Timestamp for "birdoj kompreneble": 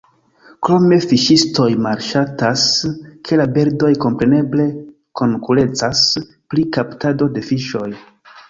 3.59-4.67